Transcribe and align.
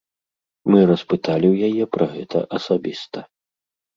Мы 0.75 0.79
распыталі 0.91 1.47
ў 1.49 1.55
яе 1.69 1.85
пра 1.97 2.05
гэта 2.15 2.37
асабіста. 2.61 3.19